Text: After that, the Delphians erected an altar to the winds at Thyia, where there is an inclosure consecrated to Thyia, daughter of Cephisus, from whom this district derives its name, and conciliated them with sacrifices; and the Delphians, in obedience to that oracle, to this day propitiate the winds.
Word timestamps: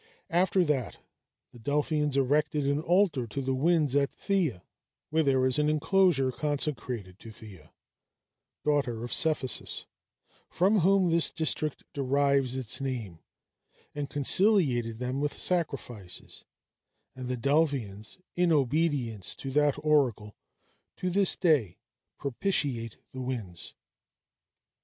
After 0.31 0.63
that, 0.65 0.97
the 1.51 1.59
Delphians 1.59 2.17
erected 2.17 2.65
an 2.65 2.81
altar 2.81 3.27
to 3.27 3.39
the 3.39 3.53
winds 3.53 3.95
at 3.95 4.09
Thyia, 4.09 4.63
where 5.11 5.21
there 5.21 5.45
is 5.45 5.59
an 5.59 5.69
inclosure 5.69 6.31
consecrated 6.31 7.19
to 7.19 7.29
Thyia, 7.29 7.71
daughter 8.65 9.03
of 9.03 9.13
Cephisus, 9.13 9.85
from 10.49 10.79
whom 10.79 11.11
this 11.11 11.29
district 11.29 11.83
derives 11.93 12.55
its 12.55 12.81
name, 12.81 13.19
and 13.93 14.09
conciliated 14.09 14.97
them 14.97 15.21
with 15.21 15.33
sacrifices; 15.37 16.45
and 17.15 17.27
the 17.27 17.37
Delphians, 17.37 18.17
in 18.35 18.51
obedience 18.51 19.35
to 19.35 19.51
that 19.51 19.75
oracle, 19.83 20.35
to 20.95 21.11
this 21.11 21.35
day 21.35 21.77
propitiate 22.17 22.97
the 23.11 23.21
winds. 23.21 23.75